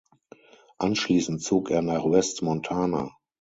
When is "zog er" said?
1.43-1.83